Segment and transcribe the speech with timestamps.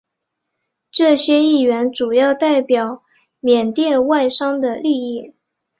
[0.89, 3.03] 这些议员主要代表
[3.39, 5.35] 缅甸外商的利益。